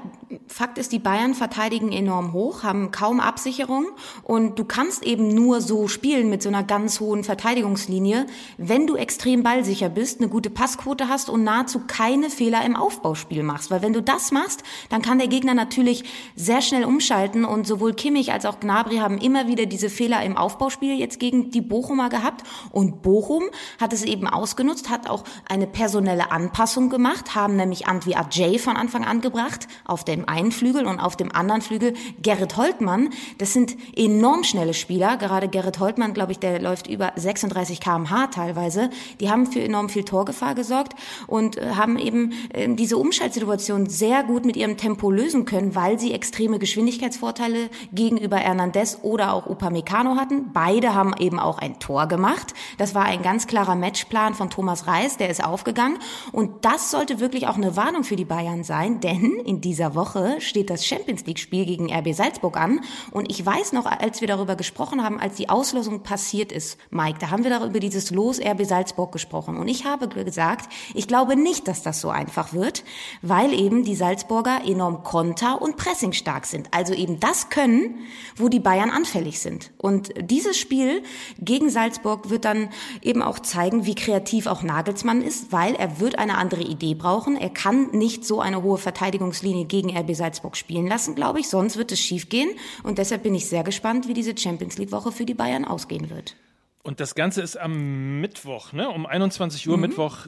Fakt 0.47 0.79
ist, 0.79 0.93
die 0.93 0.99
Bayern 0.99 1.35
verteidigen 1.35 1.91
enorm 1.93 2.33
hoch, 2.33 2.63
haben 2.63 2.93
kaum 2.93 3.19
Absicherung. 3.19 3.87
Und 4.23 4.59
du 4.59 4.65
kannst 4.65 5.03
eben 5.03 5.29
nur 5.29 5.61
so 5.61 5.89
spielen 5.89 6.31
mit 6.31 6.43
so 6.43 6.49
einer 6.49 6.63
ganz 6.63 7.01
hohen 7.01 7.25
Verteidigungslinie, 7.25 8.27
wenn 8.57 8.87
du 8.87 8.97
extrem 8.97 9.43
ballsicher 9.43 9.89
bist, 9.89 10.21
eine 10.21 10.29
gute 10.29 10.51
Passquote 10.51 11.09
hast 11.09 11.29
und 11.29 11.43
nahezu 11.43 11.81
keine 11.87 12.31
Fehler 12.31 12.65
im 12.65 12.77
Aufbauspiel 12.77 13.43
machst. 13.43 13.71
Weil 13.71 13.83
wenn 13.83 13.93
du 13.93 14.03
das 14.03 14.31
machst, 14.31 14.63
dann 14.91 15.03
kann 15.03 15.19
der 15.19 15.29
Gegner 15.29 15.55
natürlich 15.55 16.05
sehr 16.37 16.63
schnell 16.63 16.85
umschalten. 16.85 17.45
Und 17.45 17.67
sowohl 17.67 17.95
Kimmich 17.95 18.33
als 18.33 18.47
auch 18.47 18.61
Gnabry 18.61 18.99
haben 18.99 19.19
immer 19.19 19.49
wieder 19.49 19.67
diese 19.67 19.91
Fehler 19.91 20.23
im 20.25 20.37
Aufbauspiel 20.37 20.97
jetzt 20.97 21.19
gegen 21.19 21.51
die 21.51 21.61
Bochumer 21.61 22.11
gehabt. 22.11 22.45
Und 22.71 23.03
Bochum 23.03 23.43
hat 23.81 23.93
es 23.93 24.05
eben 24.05 24.29
ausgenutzt, 24.29 24.89
hat 24.89 25.11
auch 25.11 25.25
eine 25.49 25.67
personelle 25.67 26.31
Anpassung 26.31 26.91
gemacht, 26.91 27.35
haben 27.35 27.57
nämlich 27.57 27.89
Antwi 27.89 28.15
Ajay 28.15 28.59
von 28.59 28.77
Anfang 28.77 29.05
an 29.05 29.21
gebracht 29.21 29.64
auf 29.85 30.05
dem 30.05 30.29
einen 30.29 30.53
Flügel 30.53 30.87
und 30.87 31.01
auf 31.01 31.17
dem 31.17 31.33
anderen 31.33 31.63
Flügel 31.63 31.95
Gerrit 32.23 32.57
Holtmann. 32.57 33.11
Das 33.39 33.53
sind 33.53 33.77
enorm 33.97 34.45
schnelle 34.45 34.75
Spieler. 34.75 35.17
Gerade 35.17 35.49
Gerrit 35.49 35.79
Holtmann, 35.81 36.15
glaube 36.15 36.33
ich, 36.33 36.39
der 36.39 36.61
läuft 36.61 36.87
über 36.87 37.13
36 37.17 37.81
kmh 37.81 38.29
teilweise. 38.29 38.91
Die 39.21 39.31
haben 39.31 39.47
für 39.47 39.61
enorm 39.61 39.89
viel 39.89 40.05
Torgefahr 40.05 40.55
gesorgt 40.55 40.95
und 41.27 41.57
äh, 41.57 41.73
haben 41.75 41.99
eben 41.99 42.33
äh, 42.53 42.69
diese 42.75 42.97
Umschaltsituation 42.97 43.89
sehr 43.89 44.23
gut 44.23 44.45
mit 44.45 44.57
ihrem 44.57 44.77
Tempo 44.77 45.11
lösen 45.11 45.45
können, 45.45 45.75
weil 45.75 45.99
sie 45.99 46.13
extreme 46.13 46.59
Geschwindigkeitsvorteile 46.59 47.71
gegenüber 47.93 48.37
Hernandez 48.37 48.99
oder 49.03 49.33
auch 49.33 49.47
Upamecano 49.47 50.17
hatten. 50.17 50.53
Beide 50.53 50.95
haben 50.95 51.15
eben 51.19 51.39
auch 51.39 51.59
ein 51.59 51.79
Tor 51.79 52.07
gemacht. 52.07 52.55
Das 52.79 52.95
war 52.95 53.05
ein 53.05 53.23
ganz 53.23 53.47
klarer 53.47 53.75
Matchplan 53.75 54.35
von 54.35 54.51
Thomas 54.51 54.87
Reis, 54.87 55.17
der 55.17 55.31
ist 55.31 55.45
aufgegangen. 55.45 55.99
Und 56.33 56.65
das 56.65 56.91
sollte 56.91 57.21
wirklich 57.21 57.47
auch 57.47 57.57
eine 57.57 57.77
Warnung 57.77 58.05
für 58.05 58.17
die 58.17 58.25
Bayern 58.25 58.65
sein, 58.65 59.01
denn 59.01 59.41
in 59.55 59.61
dieser 59.61 59.95
Woche 59.95 60.41
steht 60.41 60.69
das 60.69 60.85
Champions 60.85 61.25
League 61.27 61.39
Spiel 61.39 61.65
gegen 61.65 61.93
RB 61.93 62.13
Salzburg 62.13 62.57
an. 62.57 62.81
Und 63.13 63.31
ich 63.31 63.45
weiß 63.45 63.73
noch, 63.73 63.87
als 63.87 64.21
wir 64.21 64.27
darüber 64.27 64.57
gesprochen 64.57 65.05
haben, 65.05 65.21
als 65.21 65.37
die 65.37 65.49
Auslosung 65.49 66.01
passiert 66.01 66.51
ist, 66.51 66.77
Mike, 66.91 67.19
da 67.21 67.31
haben 67.31 67.45
wir 67.45 67.51
darüber 67.51 67.79
dieses 67.79 68.11
Los 68.11 68.41
RB 68.41 68.65
Salzburg 68.65 69.13
gesprochen. 69.13 69.57
Und 69.57 69.69
ich 69.69 69.85
habe 69.85 70.09
gesagt, 70.09 70.73
ich 70.93 71.07
glaube 71.07 71.37
nicht, 71.37 71.69
dass 71.69 71.83
das 71.83 72.01
so 72.01 72.11
einfach 72.11 72.53
wird, 72.53 72.83
weil 73.23 73.53
eben 73.55 73.85
die 73.85 73.95
Salzburger 73.95 74.63
enorm 74.67 75.05
konter- 75.05 75.63
und 75.63 75.77
pressingstark 75.77 76.47
sind. 76.47 76.69
Also 76.73 76.93
eben 76.93 77.21
das 77.21 77.49
können, 77.49 78.01
wo 78.35 78.49
die 78.49 78.61
Bayern 78.61 78.91
anfällig 78.91 79.39
sind. 79.39 79.71
Und 79.79 80.13
dieses 80.21 80.59
Spiel 80.59 81.05
gegen 81.39 81.71
Salzburg 81.71 82.29
wird 82.29 82.45
dann 82.45 82.71
eben 83.03 83.23
auch 83.23 83.39
zeigen, 83.39 83.87
wie 83.87 83.95
kreativ 83.95 84.49
auch 84.49 84.65
Nagelsmann 84.65 85.23
ist, 85.23 85.53
weil 85.53 85.77
er 85.77 86.01
wird 86.01 86.19
eine 86.19 86.39
andere 86.39 86.63
Idee 86.63 86.95
brauchen. 86.95 87.37
Er 87.37 87.51
kann 87.51 87.91
nicht 87.93 88.25
so 88.25 88.41
eine 88.41 88.65
hohe 88.65 88.79
Verteidigungs 88.79 89.34
Linie 89.43 89.65
gegen 89.65 89.97
RB 89.97 90.15
Salzburg 90.15 90.57
spielen 90.57 90.87
lassen, 90.87 91.15
glaube 91.15 91.41
ich. 91.41 91.49
Sonst 91.49 91.77
wird 91.77 91.93
es 91.93 92.01
schiefgehen. 92.01 92.51
Und 92.83 92.99
deshalb 92.99 93.23
bin 93.23 93.35
ich 93.35 93.47
sehr 93.47 93.65
gespannt, 93.65 94.09
wie 94.09 94.15
diese 94.15 94.37
Champions 94.37 94.79
League-Woche 94.79 95.13
für 95.13 95.25
die 95.25 95.35
Bayern 95.35 95.65
ausgehen 95.65 96.11
wird. 96.11 96.37
Und 96.83 97.01
das 97.01 97.15
Ganze 97.15 97.41
ist 97.41 97.57
am 97.57 98.21
Mittwoch, 98.21 98.73
ne? 98.73 98.91
um 98.91 99.07
21 99.07 99.69
Uhr 99.69 99.77
mhm. 99.77 99.83
Mittwoch. 99.83 100.27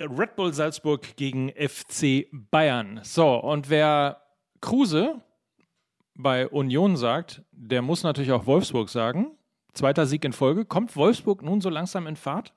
Red 0.00 0.36
Bull 0.36 0.54
Salzburg 0.54 1.16
gegen 1.16 1.50
FC 1.50 2.28
Bayern. 2.30 3.00
So, 3.02 3.34
und 3.34 3.68
wer 3.68 4.22
Kruse 4.60 5.20
bei 6.14 6.48
Union 6.48 6.96
sagt, 6.96 7.42
der 7.52 7.82
muss 7.82 8.04
natürlich 8.04 8.32
auch 8.32 8.46
Wolfsburg 8.46 8.88
sagen. 8.88 9.32
Zweiter 9.72 10.06
Sieg 10.06 10.24
in 10.24 10.32
Folge. 10.32 10.64
Kommt 10.64 10.96
Wolfsburg 10.96 11.42
nun 11.42 11.60
so 11.60 11.68
langsam 11.68 12.06
in 12.06 12.16
Fahrt? 12.16 12.54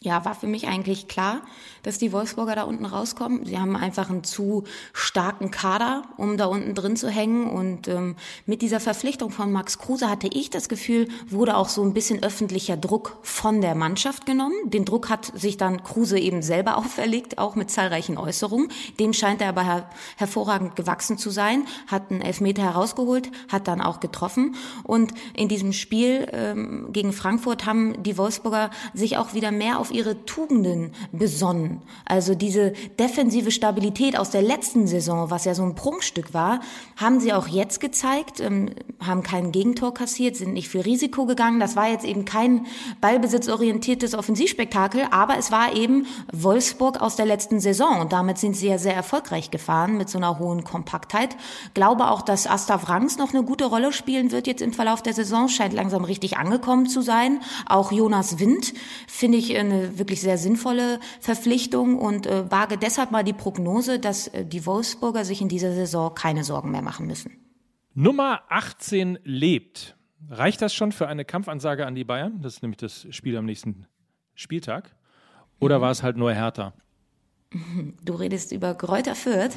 Ja, 0.00 0.24
war 0.24 0.36
für 0.36 0.46
mich 0.46 0.68
eigentlich 0.68 1.08
klar, 1.08 1.40
dass 1.82 1.98
die 1.98 2.12
Wolfsburger 2.12 2.54
da 2.54 2.62
unten 2.62 2.86
rauskommen. 2.86 3.44
Sie 3.44 3.58
haben 3.58 3.74
einfach 3.74 4.10
einen 4.10 4.22
zu 4.22 4.62
starken 4.92 5.50
Kader, 5.50 6.02
um 6.16 6.36
da 6.36 6.46
unten 6.46 6.76
drin 6.76 6.94
zu 6.94 7.08
hängen. 7.08 7.50
Und 7.50 7.88
ähm, 7.88 8.14
mit 8.46 8.62
dieser 8.62 8.78
Verpflichtung 8.78 9.30
von 9.30 9.50
Max 9.50 9.78
Kruse 9.78 10.08
hatte 10.08 10.28
ich 10.28 10.50
das 10.50 10.68
Gefühl, 10.68 11.08
wurde 11.28 11.56
auch 11.56 11.68
so 11.68 11.82
ein 11.82 11.94
bisschen 11.94 12.22
öffentlicher 12.22 12.76
Druck 12.76 13.18
von 13.22 13.60
der 13.60 13.74
Mannschaft 13.74 14.24
genommen. 14.24 14.54
Den 14.66 14.84
Druck 14.84 15.08
hat 15.08 15.32
sich 15.34 15.56
dann 15.56 15.82
Kruse 15.82 16.18
eben 16.20 16.42
selber 16.42 16.76
auferlegt, 16.78 17.38
auch 17.38 17.56
mit 17.56 17.68
zahlreichen 17.68 18.18
Äußerungen. 18.18 18.68
Dem 19.00 19.12
scheint 19.12 19.42
er 19.42 19.48
aber 19.48 19.64
her 19.64 19.90
hervorragend 20.16 20.76
gewachsen 20.76 21.18
zu 21.18 21.30
sein, 21.30 21.66
hat 21.88 22.10
einen 22.10 22.20
Elfmeter 22.20 22.62
herausgeholt, 22.62 23.30
hat 23.50 23.66
dann 23.66 23.80
auch 23.80 23.98
getroffen. 23.98 24.54
Und 24.84 25.12
in 25.34 25.48
diesem 25.48 25.72
Spiel 25.72 26.28
ähm, 26.32 26.88
gegen 26.92 27.12
Frankfurt 27.12 27.66
haben 27.66 28.00
die 28.02 28.16
Wolfsburger 28.16 28.70
sich 28.94 29.16
auch 29.16 29.34
wieder 29.34 29.50
mehr 29.50 29.80
auf 29.80 29.87
auf 29.88 29.94
ihre 29.94 30.24
Tugenden 30.26 30.92
besonnen. 31.12 31.80
Also 32.04 32.34
diese 32.34 32.72
defensive 32.98 33.50
Stabilität 33.50 34.18
aus 34.18 34.30
der 34.30 34.42
letzten 34.42 34.86
Saison, 34.86 35.30
was 35.30 35.46
ja 35.46 35.54
so 35.54 35.62
ein 35.62 35.74
Prunkstück 35.74 36.34
war, 36.34 36.60
haben 36.96 37.20
sie 37.20 37.32
auch 37.32 37.48
jetzt 37.48 37.80
gezeigt, 37.80 38.40
ähm, 38.40 38.70
haben 39.00 39.22
kein 39.22 39.50
Gegentor 39.50 39.94
kassiert, 39.94 40.36
sind 40.36 40.52
nicht 40.52 40.68
viel 40.68 40.82
Risiko 40.82 41.24
gegangen. 41.24 41.58
Das 41.58 41.74
war 41.74 41.88
jetzt 41.88 42.04
eben 42.04 42.26
kein 42.26 42.66
ballbesitzorientiertes 43.00 44.14
Offensivspektakel, 44.14 45.06
aber 45.10 45.38
es 45.38 45.50
war 45.50 45.74
eben 45.74 46.06
Wolfsburg 46.32 47.00
aus 47.00 47.16
der 47.16 47.26
letzten 47.26 47.60
Saison 47.60 48.00
und 48.00 48.12
damit 48.12 48.38
sind 48.38 48.54
sie 48.54 48.68
ja 48.68 48.76
sehr 48.76 48.94
erfolgreich 48.94 49.50
gefahren 49.50 49.96
mit 49.96 50.10
so 50.10 50.18
einer 50.18 50.38
hohen 50.38 50.64
Kompaktheit. 50.64 51.36
Glaube 51.72 52.10
auch, 52.10 52.20
dass 52.20 52.46
Asta 52.46 52.78
Franks 52.78 53.16
noch 53.16 53.32
eine 53.32 53.42
gute 53.42 53.64
Rolle 53.64 53.92
spielen 53.92 54.32
wird 54.32 54.46
jetzt 54.46 54.60
im 54.60 54.72
Verlauf 54.72 55.02
der 55.02 55.14
Saison, 55.14 55.48
scheint 55.48 55.72
langsam 55.72 56.04
richtig 56.04 56.36
angekommen 56.36 56.86
zu 56.86 57.00
sein. 57.00 57.40
Auch 57.66 57.90
Jonas 57.90 58.38
Wind 58.38 58.74
finde 59.06 59.38
ich 59.38 59.56
eine 59.56 59.77
wirklich 59.98 60.20
sehr 60.20 60.38
sinnvolle 60.38 61.00
Verpflichtung 61.20 61.98
und 61.98 62.26
äh, 62.26 62.50
wage 62.50 62.78
deshalb 62.78 63.10
mal 63.10 63.24
die 63.24 63.32
Prognose, 63.32 63.98
dass 63.98 64.28
äh, 64.28 64.44
die 64.44 64.64
Wolfsburger 64.66 65.24
sich 65.24 65.40
in 65.40 65.48
dieser 65.48 65.72
Saison 65.72 66.14
keine 66.14 66.44
Sorgen 66.44 66.70
mehr 66.70 66.82
machen 66.82 67.06
müssen. 67.06 67.32
Nummer 67.94 68.42
18 68.48 69.18
lebt. 69.24 69.96
Reicht 70.28 70.62
das 70.62 70.74
schon 70.74 70.92
für 70.92 71.08
eine 71.08 71.24
Kampfansage 71.24 71.86
an 71.86 71.94
die 71.94 72.04
Bayern? 72.04 72.42
Das 72.42 72.54
ist 72.54 72.62
nämlich 72.62 72.78
das 72.78 73.06
Spiel 73.10 73.36
am 73.36 73.44
nächsten 73.44 73.86
Spieltag. 74.34 74.94
Oder 75.60 75.80
war 75.80 75.90
es 75.90 76.02
halt 76.02 76.16
nur 76.16 76.32
härter? 76.32 76.74
Du 78.04 78.14
redest 78.14 78.52
über 78.52 78.74
Kräuter 78.74 79.14
Fürth. 79.14 79.52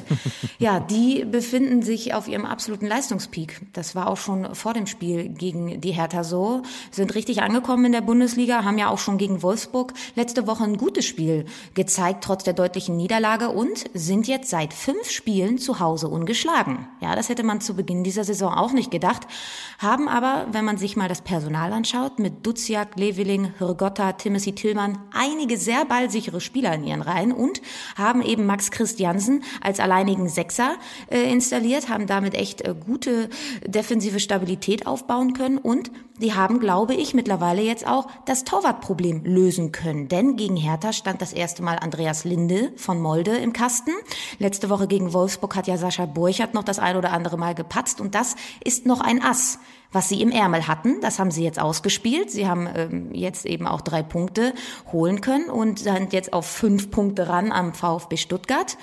Ja, 0.58 0.80
die 0.80 1.24
befinden 1.24 1.82
sich 1.82 2.14
auf 2.14 2.28
ihrem 2.28 2.44
absoluten 2.44 2.86
Leistungspeak. 2.86 3.60
Das 3.72 3.94
war 3.94 4.08
auch 4.08 4.16
schon 4.16 4.54
vor 4.54 4.74
dem 4.74 4.86
Spiel 4.86 5.28
gegen 5.28 5.80
die 5.80 5.92
Hertha 5.92 6.24
so. 6.24 6.62
Sind 6.90 7.14
richtig 7.14 7.42
angekommen 7.42 7.86
in 7.86 7.92
der 7.92 8.00
Bundesliga, 8.00 8.64
haben 8.64 8.78
ja 8.78 8.88
auch 8.88 8.98
schon 8.98 9.18
gegen 9.18 9.42
Wolfsburg 9.42 9.92
letzte 10.14 10.46
Woche 10.46 10.64
ein 10.64 10.76
gutes 10.76 11.04
Spiel 11.04 11.46
gezeigt, 11.74 12.24
trotz 12.24 12.44
der 12.44 12.54
deutlichen 12.54 12.96
Niederlage 12.96 13.48
und 13.48 13.84
sind 13.94 14.28
jetzt 14.28 14.50
seit 14.50 14.72
fünf 14.72 15.10
Spielen 15.10 15.58
zu 15.58 15.80
Hause 15.80 16.08
ungeschlagen. 16.08 16.86
Ja, 17.00 17.16
das 17.16 17.28
hätte 17.28 17.42
man 17.42 17.60
zu 17.60 17.74
Beginn 17.74 18.04
dieser 18.04 18.24
Saison 18.24 18.54
auch 18.54 18.72
nicht 18.72 18.90
gedacht. 18.90 19.26
Haben 19.78 20.08
aber, 20.08 20.46
wenn 20.52 20.64
man 20.64 20.76
sich 20.76 20.96
mal 20.96 21.08
das 21.08 21.22
Personal 21.22 21.72
anschaut, 21.72 22.18
mit 22.18 22.46
Duziak, 22.46 22.96
Leveling, 22.96 23.52
Hirgotta, 23.58 24.12
Timothy 24.12 24.54
Tillmann 24.54 24.98
einige 25.12 25.56
sehr 25.56 25.84
ballsichere 25.84 26.40
Spieler 26.40 26.74
in 26.74 26.84
ihren 26.84 27.02
Reihen 27.02 27.32
und 27.32 27.60
haben 27.96 28.22
eben 28.22 28.46
Max 28.46 28.70
Christiansen 28.70 29.42
als 29.60 29.80
alleinigen 29.80 30.28
Sechser 30.28 30.76
äh, 31.10 31.30
installiert, 31.30 31.88
haben 31.88 32.06
damit 32.06 32.34
echt 32.34 32.62
äh, 32.62 32.74
gute 32.74 33.28
defensive 33.66 34.20
Stabilität 34.20 34.86
aufbauen 34.86 35.34
können 35.34 35.58
und 35.58 35.90
die 36.20 36.34
haben, 36.34 36.60
glaube 36.60 36.94
ich, 36.94 37.14
mittlerweile 37.14 37.62
jetzt 37.62 37.86
auch 37.86 38.06
das 38.26 38.44
Torwartproblem 38.44 39.24
lösen 39.24 39.72
können. 39.72 40.08
Denn 40.08 40.36
gegen 40.36 40.56
Hertha 40.56 40.92
stand 40.92 41.22
das 41.22 41.32
erste 41.32 41.62
Mal 41.62 41.78
Andreas 41.78 42.24
Linde 42.24 42.72
von 42.76 43.00
Molde 43.00 43.36
im 43.36 43.52
Kasten. 43.52 43.92
Letzte 44.38 44.70
Woche 44.70 44.86
gegen 44.86 45.12
Wolfsburg 45.12 45.56
hat 45.56 45.66
ja 45.66 45.78
Sascha 45.78 46.06
Burchardt 46.06 46.54
noch 46.54 46.64
das 46.64 46.78
ein 46.78 46.96
oder 46.96 47.12
andere 47.12 47.38
Mal 47.38 47.54
gepatzt 47.54 48.00
und 48.00 48.14
das 48.14 48.36
ist 48.64 48.86
noch 48.86 49.00
ein 49.00 49.22
Ass 49.22 49.58
was 49.92 50.08
sie 50.08 50.22
im 50.22 50.30
Ärmel 50.30 50.66
hatten. 50.66 51.00
Das 51.02 51.18
haben 51.18 51.30
sie 51.30 51.44
jetzt 51.44 51.60
ausgespielt. 51.60 52.30
Sie 52.30 52.48
haben 52.48 52.66
ähm, 52.74 53.12
jetzt 53.12 53.44
eben 53.44 53.66
auch 53.66 53.82
drei 53.82 54.02
Punkte 54.02 54.54
holen 54.90 55.20
können 55.20 55.50
und 55.50 55.80
sind 55.80 56.14
jetzt 56.14 56.32
auf 56.32 56.46
fünf 56.46 56.90
Punkte 56.90 57.28
ran 57.28 57.52
am 57.52 57.74
VfB 57.74 58.16
Stuttgart. 58.16 58.78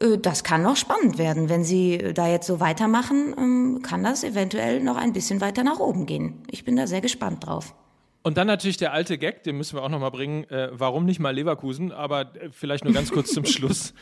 Äh, 0.00 0.18
das 0.18 0.44
kann 0.44 0.62
noch 0.62 0.76
spannend 0.76 1.18
werden. 1.18 1.48
Wenn 1.48 1.64
sie 1.64 2.12
da 2.14 2.28
jetzt 2.28 2.46
so 2.46 2.60
weitermachen, 2.60 3.34
ähm, 3.38 3.80
kann 3.82 4.02
das 4.02 4.24
eventuell 4.24 4.82
noch 4.82 4.96
ein 4.96 5.12
bisschen 5.12 5.40
weiter 5.40 5.64
nach 5.64 5.78
oben 5.78 6.06
gehen. 6.06 6.42
Ich 6.50 6.64
bin 6.64 6.76
da 6.76 6.86
sehr 6.86 7.00
gespannt 7.00 7.46
drauf. 7.46 7.74
Und 8.22 8.38
dann 8.38 8.48
natürlich 8.48 8.76
der 8.76 8.92
alte 8.92 9.18
Gag, 9.18 9.44
den 9.44 9.56
müssen 9.56 9.76
wir 9.76 9.84
auch 9.84 9.88
nochmal 9.88 10.10
bringen. 10.10 10.50
Äh, 10.50 10.70
warum 10.72 11.04
nicht 11.04 11.20
mal 11.20 11.30
Leverkusen? 11.30 11.92
Aber 11.92 12.22
äh, 12.34 12.48
vielleicht 12.50 12.84
nur 12.84 12.92
ganz 12.92 13.12
kurz 13.12 13.32
zum 13.32 13.44
Schluss. 13.46 13.94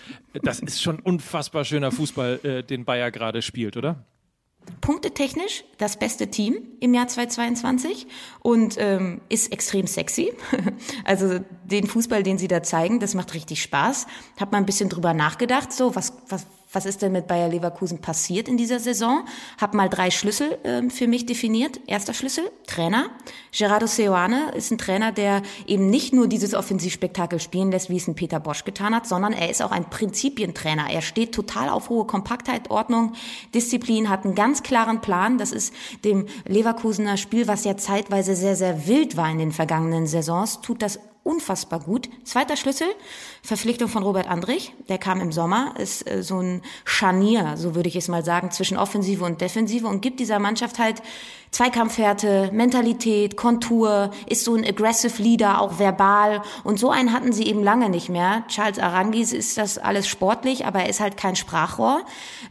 Das 0.43 0.61
ist 0.61 0.81
schon 0.81 0.99
unfassbar 1.01 1.65
schöner 1.67 1.93
Fußball, 1.93 2.41
äh, 2.43 2.63
den 2.63 2.87
Bayer 2.87 3.11
gerade 3.11 3.43
spielt, 3.43 3.77
oder? 3.77 4.07
Punktetechnisch 4.81 5.65
das 5.79 5.97
beste 5.97 6.29
Team 6.29 6.59
im 6.81 6.93
Jahr 6.95 7.09
2022 7.09 8.07
und 8.41 8.77
ähm, 8.79 9.21
ist 9.29 9.53
extrem 9.53 9.87
sexy. 9.87 10.33
also 11.05 11.41
den 11.65 11.87
Fußball, 11.87 12.23
den 12.23 12.39
sie 12.39 12.49
da 12.49 12.63
zeigen, 12.63 13.01
das 13.01 13.15
macht 13.15 13.35
richtig 13.35 13.63
Spaß. 13.63 14.07
Hab 14.39 14.53
mal 14.53 14.59
ein 14.59 14.67
bisschen 14.67 14.91
drüber 14.91 15.15
nachgedacht, 15.15 15.73
so 15.73 15.97
was, 15.97 16.13
was, 16.29 16.47
was 16.75 16.87
ist 16.87 17.03
denn 17.03 17.13
mit 17.13 17.27
Bayer 17.27 17.49
Leverkusen 17.49 18.01
passiert 18.01 18.49
in 18.49 18.57
dieser 18.57 18.81
Saison? 18.81 19.25
Hab 19.61 19.75
mal 19.75 19.89
drei 19.89 20.11
Schlüssel 20.11 20.59
ähm, 20.65 20.91
für 20.91 21.07
mich 21.07 21.27
definiert. 21.27 21.81
Erster 21.87 22.15
Schlüssel, 22.15 22.51
Trainer. 22.67 23.07
Gerardo 23.53 23.87
Seoane 23.87 24.51
ist 24.55 24.71
ein 24.71 24.79
Trainer, 24.79 25.13
der 25.13 25.43
eben 25.67 25.89
nicht 25.91 26.13
nur 26.13 26.27
dieses 26.27 26.55
Offensivspektakel 26.55 27.41
spielen 27.41 27.71
lässt, 27.71 27.91
wie 27.91 27.97
es 27.97 28.09
ein 28.09 28.15
Peter 28.15 28.41
Bosch 28.41 28.65
getan 28.65 28.95
hat, 28.95 29.07
sondern 29.07 29.33
er 29.33 29.51
ist 29.51 29.63
auch 29.63 29.71
ein 29.71 29.89
Prinzipientrainer. 29.91 30.91
Er 30.91 31.03
steht 31.03 31.33
total 31.33 31.69
auf 31.69 31.89
hohe 31.89 32.07
Kompaktheit, 32.07 32.71
Ordnung, 32.71 33.13
Disziplin, 33.55 34.11
hat 34.11 34.25
einen 34.25 34.35
ganz 34.35 34.63
klaren 34.63 35.01
Plan. 35.01 35.39
Das 35.39 35.53
ist 35.53 35.73
dem 36.05 36.27
Leverkusener 36.47 37.17
Spiel, 37.17 37.47
was 37.49 37.65
ja 37.65 37.77
zeitweise 37.77 38.35
sehr, 38.35 38.57
sehr 38.57 38.87
wild 38.87 39.17
war 39.17 39.31
in 39.31 39.39
den 39.39 39.53
vergangenen 39.53 40.07
Saisons, 40.07 40.61
tut 40.61 40.83
das 40.83 40.99
unfassbar 41.25 41.81
gut. 41.81 42.09
Zweiter 42.23 42.57
Schlüssel, 42.57 42.87
Verpflichtung 43.43 43.89
von 43.89 44.03
Robert 44.03 44.29
Andrich, 44.29 44.73
der 44.89 44.99
kam 44.99 45.21
im 45.21 45.33
Sommer, 45.33 45.75
ist 45.79 46.09
äh, 46.09 46.23
so 46.23 46.39
ein 46.39 46.63
Scharnier, 46.85 47.57
so 47.57 47.75
würde 47.75 47.89
ich 47.89 47.97
es 47.97 48.09
mal 48.09 48.25
sagen, 48.25 48.51
zwischen 48.51 48.77
Offensive 48.77 49.25
und 49.25 49.41
Defensive 49.41 49.89
und 49.89 50.03
gibt 50.03 50.21
dieser 50.21 50.39
Mannschaft 50.39 50.79
halt 50.79 51.03
Zweikampfhärte, 51.55 52.51
Mentalität, 52.53 53.37
Kontur, 53.37 54.11
ist 54.27 54.43
so 54.43 54.57
ein 54.57 54.65
aggressive 54.65 55.23
Leader, 55.23 55.61
auch 55.61 55.79
verbal. 55.79 56.43
Und 56.65 56.81
so 56.81 56.91
einen 56.91 57.13
hatten 57.13 57.33
sie 57.33 57.47
eben 57.47 57.63
lange 57.63 57.91
nicht 57.91 58.09
mehr. 58.09 58.43
Charles 58.49 58.81
Arangis 58.81 59.33
ist 59.33 59.57
das 59.57 59.79
alles 59.79 60.09
sportlich, 60.09 60.67
aber 60.67 60.81
er 60.81 60.89
ist 60.89 60.99
halt 60.99 61.17
kein 61.17 61.37
Sprachrohr. 61.37 62.03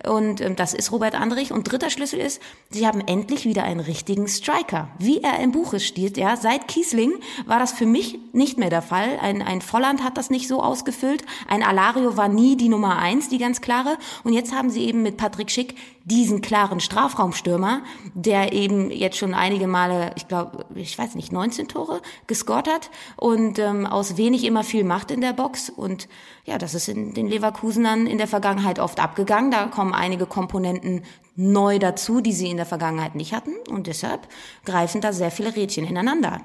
Und 0.07 0.39
ähm, 0.39 0.55
das 0.55 0.73
ist 0.73 0.93
Robert 0.93 1.15
Andrich. 1.15 1.51
Und 1.51 1.69
dritter 1.69 1.89
Schlüssel 1.89 2.21
ist, 2.21 2.41
sie 2.69 2.87
haben 2.87 3.01
endlich 3.01 3.43
wieder 3.43 3.63
einen 3.63 3.81
richtigen 3.81 4.29
Striker. 4.29 4.87
Wie 4.99 5.21
er 5.21 5.37
im 5.39 5.51
Buche 5.51 5.81
steht, 5.81 6.15
ja. 6.15 6.37
Seit 6.37 6.69
Kiesling 6.69 7.11
war 7.45 7.59
das 7.59 7.73
für 7.73 7.85
mich 7.85 8.19
nicht 8.33 8.57
mehr 8.57 8.71
der 8.71 8.81
Fall. 8.81 9.19
Ein, 9.21 9.41
ein 9.41 9.61
Volland 9.61 10.03
hat 10.03 10.17
das 10.17 10.31
nicht 10.31 10.47
so 10.47 10.61
ausgefüllt. 10.61 11.23
Ein 11.47 11.61
Alario 11.61 12.17
war 12.17 12.27
nie 12.27 12.57
die 12.57 12.67
Nummer 12.67 12.97
eins, 12.97 13.29
die 13.29 13.37
ganz 13.37 13.61
klare. 13.61 13.97
Und 14.23 14.33
jetzt 14.33 14.53
haben 14.53 14.71
sie 14.71 14.85
eben 14.85 15.03
mit 15.03 15.17
Patrick 15.17 15.51
Schick 15.51 15.75
diesen 16.03 16.41
klaren 16.41 16.79
Strafraumstürmer, 16.79 17.83
der 18.15 18.51
eben 18.51 18.89
jetzt 18.89 19.17
schon 19.17 19.35
einige 19.35 19.67
Male, 19.67 20.11
ich 20.15 20.27
glaube, 20.27 20.65
ich 20.73 20.97
weiß 20.97 21.13
nicht, 21.15 21.31
19 21.31 21.67
Tore 21.67 22.01
gescored 22.25 22.67
hat 22.67 22.89
und 23.15 23.59
ähm, 23.59 23.85
aus 23.85 24.17
wenig 24.17 24.43
immer 24.43 24.63
viel 24.63 24.83
macht 24.83 25.11
in 25.11 25.21
der 25.21 25.33
Box. 25.33 25.69
Und 25.69 26.09
ja, 26.43 26.57
das 26.57 26.73
ist 26.73 26.89
in 26.89 27.13
den 27.13 27.27
Leverkusenern 27.27 28.07
in 28.07 28.17
der 28.17 28.27
Vergangenheit 28.27 28.79
oft 28.79 28.99
abgegangen. 28.99 29.51
Da 29.51 29.67
kommen 29.67 29.93
einige 29.93 30.25
Komponenten 30.25 31.03
neu 31.35 31.77
dazu, 31.77 32.19
die 32.19 32.33
sie 32.33 32.49
in 32.49 32.57
der 32.57 32.65
Vergangenheit 32.65 33.13
nicht 33.13 33.33
hatten. 33.33 33.53
Und 33.69 33.85
deshalb 33.85 34.27
greifen 34.65 35.01
da 35.01 35.13
sehr 35.13 35.31
viele 35.31 35.55
Rädchen 35.55 35.85
ineinander. 35.85 36.41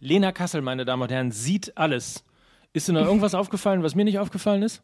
Lena 0.00 0.32
Kassel, 0.32 0.62
meine 0.62 0.84
Damen 0.84 1.02
und 1.02 1.10
Herren, 1.10 1.32
sieht 1.32 1.76
alles. 1.76 2.24
Ist 2.72 2.88
dir 2.88 2.92
noch 2.92 3.06
irgendwas 3.06 3.34
aufgefallen, 3.34 3.82
was 3.82 3.94
mir 3.94 4.04
nicht 4.04 4.18
aufgefallen 4.18 4.62
ist? 4.62 4.82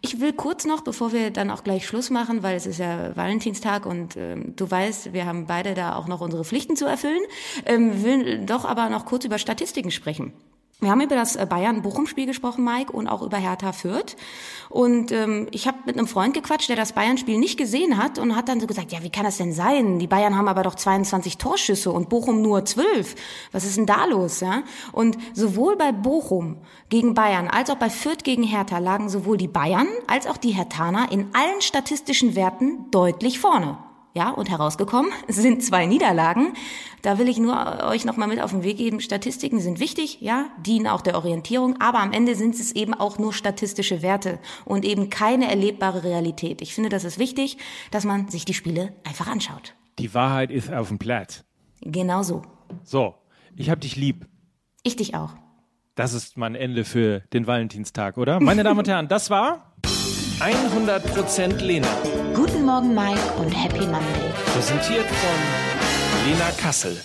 Ich 0.00 0.20
will 0.20 0.32
kurz 0.32 0.64
noch, 0.64 0.82
bevor 0.82 1.12
wir 1.12 1.30
dann 1.30 1.50
auch 1.50 1.62
gleich 1.62 1.86
Schluss 1.86 2.10
machen, 2.10 2.42
weil 2.42 2.56
es 2.56 2.66
ist 2.66 2.78
ja 2.78 3.14
Valentinstag 3.14 3.86
und 3.86 4.16
ähm, 4.16 4.56
du 4.56 4.68
weißt, 4.68 5.12
wir 5.12 5.26
haben 5.26 5.46
beide 5.46 5.74
da 5.74 5.94
auch 5.94 6.08
noch 6.08 6.20
unsere 6.20 6.44
Pflichten 6.44 6.74
zu 6.74 6.86
erfüllen, 6.86 7.22
ähm, 7.66 8.02
will 8.02 8.44
doch 8.44 8.64
aber 8.64 8.88
noch 8.88 9.06
kurz 9.06 9.24
über 9.24 9.38
Statistiken 9.38 9.92
sprechen. 9.92 10.32
Wir 10.82 10.90
haben 10.90 11.00
über 11.00 11.14
das 11.14 11.36
äh, 11.36 11.46
Bayern-Bochum-Spiel 11.48 12.26
gesprochen, 12.26 12.64
Mike, 12.64 12.92
und 12.92 13.06
auch 13.06 13.22
über 13.22 13.36
Hertha 13.36 13.70
Fürth. 13.70 14.16
Und 14.68 15.12
ähm, 15.12 15.46
ich 15.52 15.68
habe 15.68 15.78
mit 15.86 15.96
einem 15.96 16.08
Freund 16.08 16.34
gequatscht, 16.34 16.68
der 16.68 16.74
das 16.74 16.92
Bayern-Spiel 16.92 17.38
nicht 17.38 17.56
gesehen 17.56 18.02
hat 18.02 18.18
und 18.18 18.34
hat 18.34 18.48
dann 18.48 18.58
so 18.58 18.66
gesagt, 18.66 18.90
ja, 18.90 19.00
wie 19.04 19.10
kann 19.10 19.22
das 19.22 19.36
denn 19.36 19.52
sein? 19.52 20.00
Die 20.00 20.08
Bayern 20.08 20.36
haben 20.36 20.48
aber 20.48 20.64
doch 20.64 20.74
22 20.74 21.38
Torschüsse 21.38 21.92
und 21.92 22.08
Bochum 22.08 22.42
nur 22.42 22.64
12. 22.64 23.14
Was 23.52 23.64
ist 23.64 23.76
denn 23.76 23.86
da 23.86 24.06
los? 24.06 24.40
Ja? 24.40 24.64
Und 24.90 25.16
sowohl 25.34 25.76
bei 25.76 25.92
Bochum 25.92 26.58
gegen 26.88 27.14
Bayern 27.14 27.46
als 27.46 27.70
auch 27.70 27.76
bei 27.76 27.88
Fürth 27.88 28.24
gegen 28.24 28.42
Hertha 28.42 28.78
lagen 28.78 29.08
sowohl 29.08 29.36
die 29.36 29.46
Bayern 29.46 29.86
als 30.08 30.26
auch 30.26 30.36
die 30.36 30.50
Herthaner 30.50 31.12
in 31.12 31.28
allen 31.32 31.60
statistischen 31.60 32.34
Werten 32.34 32.90
deutlich 32.90 33.38
vorne. 33.38 33.78
Ja, 34.14 34.30
und 34.30 34.50
herausgekommen 34.50 35.10
sind 35.28 35.62
zwei 35.62 35.86
Niederlagen. 35.86 36.52
Da 37.00 37.18
will 37.18 37.28
ich 37.28 37.38
nur 37.38 37.84
euch 37.84 38.04
nochmal 38.04 38.28
mit 38.28 38.40
auf 38.40 38.50
den 38.50 38.62
Weg 38.62 38.76
geben. 38.76 39.00
Statistiken 39.00 39.60
sind 39.60 39.80
wichtig, 39.80 40.20
ja, 40.20 40.46
dienen 40.58 40.86
auch 40.86 41.00
der 41.00 41.16
Orientierung, 41.16 41.80
aber 41.80 42.00
am 42.00 42.12
Ende 42.12 42.34
sind 42.34 42.54
es 42.54 42.72
eben 42.72 42.94
auch 42.94 43.18
nur 43.18 43.32
statistische 43.32 44.02
Werte 44.02 44.38
und 44.64 44.84
eben 44.84 45.10
keine 45.10 45.48
erlebbare 45.48 46.04
Realität. 46.04 46.60
Ich 46.60 46.74
finde, 46.74 46.90
das 46.90 47.04
ist 47.04 47.18
wichtig, 47.18 47.56
dass 47.90 48.04
man 48.04 48.28
sich 48.28 48.44
die 48.44 48.54
Spiele 48.54 48.92
einfach 49.04 49.28
anschaut. 49.28 49.74
Die 49.98 50.14
Wahrheit 50.14 50.50
ist 50.50 50.72
auf 50.72 50.88
dem 50.88 50.98
Platz. 50.98 51.44
Genau 51.80 52.22
so. 52.22 52.42
So, 52.84 53.14
ich 53.56 53.70
hab 53.70 53.80
dich 53.80 53.96
lieb. 53.96 54.26
Ich 54.82 54.96
dich 54.96 55.14
auch. 55.14 55.34
Das 55.94 56.14
ist 56.14 56.38
mein 56.38 56.54
Ende 56.54 56.84
für 56.84 57.20
den 57.32 57.46
Valentinstag, 57.46 58.16
oder? 58.16 58.40
Meine 58.40 58.62
Damen 58.62 58.78
und 58.78 58.88
Herren, 58.88 59.08
das 59.08 59.28
war 59.30 59.71
100% 60.40 61.62
Lena. 61.62 61.88
Guten 62.34 62.64
Morgen, 62.64 62.94
Mike, 62.94 63.20
und 63.38 63.50
Happy 63.50 63.86
Monday. 63.86 64.32
Präsentiert 64.52 65.06
von 65.06 66.28
Lena 66.28 66.50
Kassel. 66.60 66.96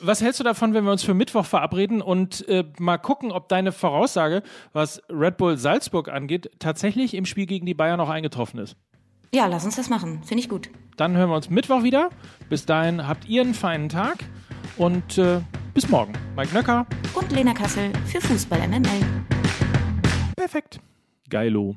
Was 0.00 0.22
hältst 0.22 0.40
du 0.40 0.44
davon, 0.44 0.72
wenn 0.72 0.84
wir 0.84 0.92
uns 0.92 1.02
für 1.02 1.12
Mittwoch 1.12 1.44
verabreden 1.44 2.00
und 2.00 2.48
äh, 2.48 2.64
mal 2.78 2.96
gucken, 2.96 3.32
ob 3.32 3.48
deine 3.48 3.72
Voraussage, 3.72 4.42
was 4.72 5.02
Red 5.10 5.36
Bull 5.36 5.58
Salzburg 5.58 6.08
angeht, 6.08 6.50
tatsächlich 6.58 7.14
im 7.14 7.26
Spiel 7.26 7.46
gegen 7.46 7.66
die 7.66 7.74
Bayern 7.74 7.98
noch 7.98 8.08
eingetroffen 8.08 8.60
ist? 8.60 8.76
Ja, 9.34 9.46
lass 9.46 9.64
uns 9.64 9.76
das 9.76 9.90
machen. 9.90 10.22
Finde 10.24 10.42
ich 10.42 10.48
gut. 10.48 10.70
Dann 10.96 11.16
hören 11.16 11.28
wir 11.28 11.36
uns 11.36 11.50
Mittwoch 11.50 11.82
wieder. 11.82 12.08
Bis 12.48 12.64
dahin 12.64 13.06
habt 13.06 13.28
ihr 13.28 13.42
einen 13.42 13.54
feinen 13.54 13.90
Tag 13.90 14.18
und 14.78 15.18
äh, 15.18 15.40
bis 15.74 15.88
morgen. 15.88 16.14
Mike 16.34 16.54
Nöcker. 16.54 16.86
Und 17.14 17.30
Lena 17.30 17.52
Kassel 17.52 17.92
für 18.06 18.20
Fußball 18.20 18.66
MML. 18.66 19.04
Perfekt. 20.36 20.80
Geilo. 21.28 21.76